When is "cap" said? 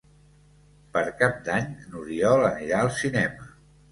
1.19-1.35